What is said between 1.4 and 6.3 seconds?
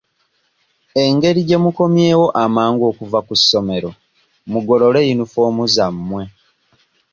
gye mukomyewo amangu okuva ku ssomero mugolole yunifoomu zammwe.